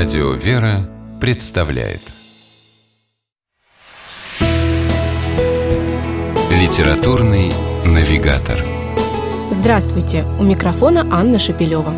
Радио 0.00 0.32
«Вера» 0.32 0.88
представляет 1.20 2.00
Литературный 6.50 7.52
навигатор 7.84 8.64
Здравствуйте! 9.50 10.24
У 10.40 10.42
микрофона 10.42 11.06
Анна 11.10 11.38
Шапилева. 11.38 11.92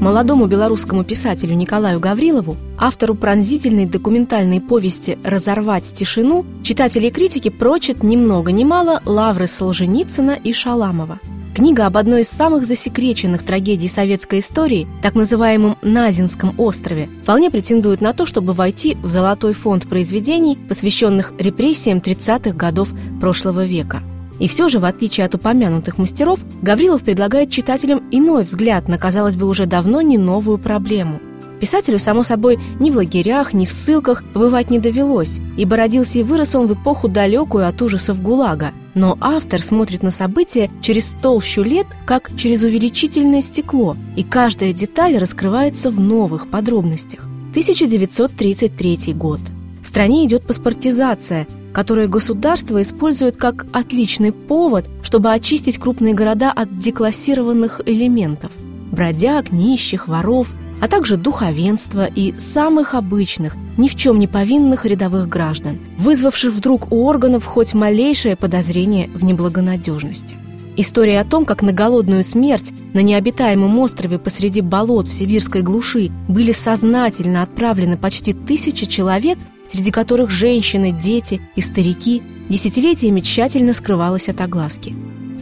Молодому 0.00 0.46
белорусскому 0.46 1.02
писателю 1.02 1.54
Николаю 1.56 1.98
Гаврилову, 1.98 2.56
автору 2.78 3.16
пронзительной 3.16 3.86
документальной 3.86 4.60
повести 4.60 5.18
«Разорвать 5.24 5.92
тишину», 5.92 6.46
читатели 6.62 7.08
и 7.08 7.10
критики 7.10 7.48
прочат 7.48 8.04
ни 8.04 8.14
много 8.14 8.52
ни 8.52 8.62
мало 8.62 9.02
лавры 9.04 9.48
Солженицына 9.48 10.38
и 10.40 10.52
Шаламова– 10.52 11.18
Книга 11.56 11.86
об 11.86 11.96
одной 11.96 12.20
из 12.20 12.28
самых 12.28 12.66
засекреченных 12.66 13.42
трагедий 13.42 13.88
советской 13.88 14.40
истории, 14.40 14.86
так 15.00 15.14
называемом 15.14 15.78
Назинском 15.80 16.54
острове, 16.60 17.08
вполне 17.22 17.50
претендует 17.50 18.02
на 18.02 18.12
то, 18.12 18.26
чтобы 18.26 18.52
войти 18.52 18.94
в 19.02 19.08
золотой 19.08 19.54
фонд 19.54 19.88
произведений, 19.88 20.58
посвященных 20.68 21.32
репрессиям 21.38 22.00
30-х 22.00 22.50
годов 22.50 22.90
прошлого 23.22 23.64
века. 23.64 24.02
И 24.38 24.48
все 24.48 24.68
же, 24.68 24.80
в 24.80 24.84
отличие 24.84 25.24
от 25.24 25.34
упомянутых 25.34 25.96
мастеров, 25.96 26.40
Гаврилов 26.60 27.02
предлагает 27.02 27.50
читателям 27.50 28.02
иной 28.10 28.42
взгляд 28.42 28.86
на, 28.86 28.98
казалось 28.98 29.38
бы, 29.38 29.46
уже 29.46 29.64
давно 29.64 30.02
не 30.02 30.18
новую 30.18 30.58
проблему– 30.58 31.22
Писателю, 31.60 31.98
само 31.98 32.22
собой, 32.22 32.58
ни 32.80 32.90
в 32.90 32.96
лагерях, 32.96 33.54
ни 33.54 33.64
в 33.64 33.70
ссылках 33.70 34.22
побывать 34.34 34.70
не 34.70 34.78
довелось, 34.78 35.38
ибо 35.56 35.76
родился 35.76 36.18
и 36.18 36.22
вырос 36.22 36.54
он 36.54 36.66
в 36.66 36.74
эпоху 36.74 37.08
далекую 37.08 37.66
от 37.66 37.80
ужасов 37.80 38.22
ГУЛАГа. 38.22 38.72
Но 38.94 39.16
автор 39.20 39.62
смотрит 39.62 40.02
на 40.02 40.10
события 40.10 40.70
через 40.82 41.16
толщу 41.20 41.62
лет, 41.62 41.86
как 42.04 42.30
через 42.36 42.62
увеличительное 42.62 43.40
стекло, 43.40 43.96
и 44.16 44.22
каждая 44.22 44.72
деталь 44.72 45.16
раскрывается 45.16 45.90
в 45.90 45.98
новых 45.98 46.50
подробностях. 46.50 47.20
1933 47.50 49.14
год. 49.14 49.40
В 49.82 49.88
стране 49.88 50.26
идет 50.26 50.46
паспортизация, 50.46 51.46
которую 51.72 52.08
государство 52.08 52.82
использует 52.82 53.36
как 53.36 53.66
отличный 53.72 54.32
повод, 54.32 54.86
чтобы 55.02 55.32
очистить 55.32 55.78
крупные 55.78 56.12
города 56.12 56.52
от 56.52 56.78
деклассированных 56.78 57.80
элементов– 57.86 58.52
бродяг, 58.92 59.52
нищих, 59.52 60.08
воров– 60.08 60.54
а 60.80 60.88
также 60.88 61.16
духовенства 61.16 62.06
и 62.06 62.34
самых 62.38 62.94
обычных, 62.94 63.56
ни 63.76 63.88
в 63.88 63.94
чем 63.94 64.18
не 64.18 64.26
повинных 64.26 64.84
рядовых 64.86 65.28
граждан, 65.28 65.78
вызвавших 65.98 66.52
вдруг 66.52 66.92
у 66.92 67.06
органов 67.06 67.44
хоть 67.44 67.74
малейшее 67.74 68.36
подозрение 68.36 69.08
в 69.14 69.24
неблагонадежности. 69.24 70.36
История 70.78 71.20
о 71.20 71.24
том, 71.24 71.46
как 71.46 71.62
на 71.62 71.72
голодную 71.72 72.22
смерть 72.22 72.72
на 72.92 73.00
необитаемом 73.00 73.78
острове 73.78 74.18
посреди 74.18 74.60
болот 74.60 75.08
в 75.08 75.12
сибирской 75.12 75.62
глуши 75.62 76.10
были 76.28 76.52
сознательно 76.52 77.42
отправлены 77.42 77.96
почти 77.96 78.34
тысячи 78.34 78.84
человек, 78.84 79.38
среди 79.72 79.90
которых 79.90 80.30
женщины, 80.30 80.92
дети 80.92 81.40
и 81.56 81.62
старики, 81.62 82.22
десятилетиями 82.50 83.20
тщательно 83.20 83.72
скрывалась 83.72 84.28
от 84.28 84.42
огласки. 84.42 84.94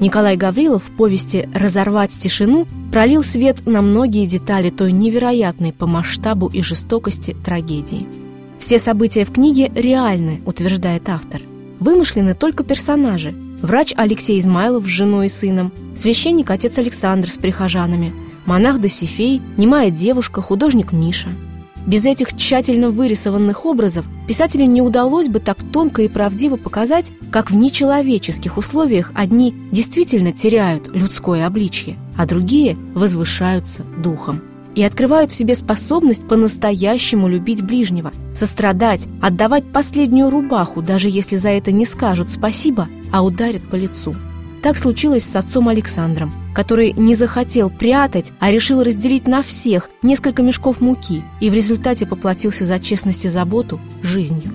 Николай 0.04 0.36
Гаврилов 0.36 0.84
в 0.84 0.90
повести 0.90 1.48
«Разорвать 1.54 2.10
тишину» 2.10 2.68
пролил 2.92 3.24
свет 3.24 3.64
на 3.64 3.80
многие 3.80 4.26
детали 4.26 4.68
той 4.68 4.92
невероятной 4.92 5.72
по 5.72 5.86
масштабу 5.86 6.48
и 6.48 6.60
жестокости 6.60 7.34
трагедии. 7.42 8.06
Все 8.58 8.78
события 8.78 9.24
в 9.24 9.32
книге 9.32 9.72
реальны, 9.74 10.42
утверждает 10.44 11.08
автор. 11.08 11.40
Вымышлены 11.80 12.34
только 12.34 12.64
персонажи. 12.64 13.34
Врач 13.62 13.94
Алексей 13.96 14.38
Измайлов 14.38 14.84
с 14.84 14.88
женой 14.88 15.26
и 15.26 15.30
сыном, 15.30 15.72
священник 15.94 16.50
отец 16.50 16.76
Александр 16.76 17.30
с 17.30 17.38
прихожанами, 17.38 18.12
монах 18.44 18.82
Досифей, 18.82 19.40
немая 19.56 19.88
девушка, 19.88 20.42
художник 20.42 20.92
Миша– 20.92 21.30
без 21.86 22.04
этих 22.04 22.36
тщательно 22.36 22.90
вырисованных 22.90 23.66
образов 23.66 24.06
писателю 24.26 24.66
не 24.66 24.82
удалось 24.82 25.28
бы 25.28 25.38
так 25.38 25.58
тонко 25.72 26.02
и 26.02 26.08
правдиво 26.08 26.56
показать, 26.56 27.10
как 27.30 27.50
в 27.50 27.56
нечеловеческих 27.56 28.56
условиях 28.56 29.12
одни 29.14 29.54
действительно 29.70 30.32
теряют 30.32 30.88
людское 30.88 31.46
обличье, 31.46 31.96
а 32.16 32.26
другие 32.26 32.76
возвышаются 32.94 33.82
духом 34.02 34.40
и 34.74 34.82
открывают 34.82 35.30
в 35.30 35.34
себе 35.34 35.54
способность 35.54 36.26
по-настоящему 36.26 37.28
любить 37.28 37.62
ближнего, 37.62 38.12
сострадать, 38.34 39.06
отдавать 39.22 39.64
последнюю 39.72 40.30
рубаху, 40.30 40.82
даже 40.82 41.08
если 41.08 41.36
за 41.36 41.50
это 41.50 41.70
не 41.72 41.84
скажут 41.84 42.28
спасибо, 42.28 42.88
а 43.12 43.24
ударят 43.24 43.62
по 43.70 43.76
лицу. 43.76 44.14
Так 44.64 44.78
случилось 44.78 45.24
с 45.24 45.36
отцом 45.36 45.68
Александром, 45.68 46.32
который 46.54 46.94
не 46.94 47.14
захотел 47.14 47.68
прятать, 47.68 48.32
а 48.40 48.50
решил 48.50 48.82
разделить 48.82 49.28
на 49.28 49.42
всех 49.42 49.90
несколько 50.02 50.42
мешков 50.42 50.80
муки 50.80 51.22
и 51.38 51.50
в 51.50 51.52
результате 51.52 52.06
поплатился 52.06 52.64
за 52.64 52.78
честность 52.78 53.26
и 53.26 53.28
заботу 53.28 53.78
жизнью. 54.02 54.54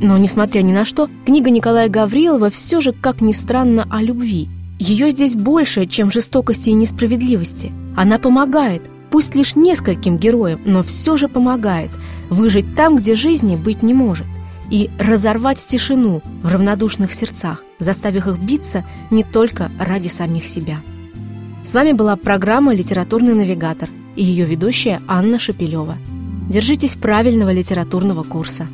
Но, 0.00 0.16
несмотря 0.16 0.60
ни 0.60 0.70
на 0.70 0.84
что, 0.84 1.10
книга 1.26 1.50
Николая 1.50 1.88
Гаврилова 1.88 2.50
все 2.50 2.80
же, 2.80 2.92
как 2.92 3.20
ни 3.20 3.32
странно, 3.32 3.84
о 3.90 4.00
любви. 4.00 4.48
Ее 4.78 5.10
здесь 5.10 5.34
больше, 5.34 5.86
чем 5.86 6.12
жестокости 6.12 6.70
и 6.70 6.74
несправедливости. 6.74 7.72
Она 7.96 8.20
помогает, 8.20 8.82
пусть 9.10 9.34
лишь 9.34 9.56
нескольким 9.56 10.18
героям, 10.18 10.60
но 10.66 10.84
все 10.84 11.16
же 11.16 11.26
помогает 11.26 11.90
выжить 12.30 12.76
там, 12.76 12.94
где 12.94 13.16
жизни 13.16 13.56
быть 13.56 13.82
не 13.82 13.92
может 13.92 14.28
и 14.70 14.90
разорвать 14.98 15.64
тишину 15.64 16.22
в 16.42 16.52
равнодушных 16.52 17.12
сердцах, 17.12 17.64
заставив 17.78 18.26
их 18.26 18.38
биться 18.38 18.84
не 19.10 19.22
только 19.22 19.70
ради 19.78 20.08
самих 20.08 20.46
себя. 20.46 20.80
С 21.64 21.74
вами 21.74 21.92
была 21.92 22.16
программа 22.16 22.74
«Литературный 22.74 23.34
навигатор» 23.34 23.88
и 24.16 24.24
ее 24.24 24.44
ведущая 24.44 25.00
Анна 25.06 25.38
Шапилева. 25.38 25.96
Держитесь 26.48 26.96
правильного 26.96 27.52
литературного 27.52 28.22
курса. 28.22 28.66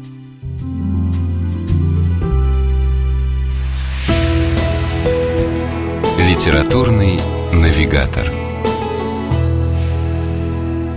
Литературный 6.19 7.21
навигатор– 7.53 8.31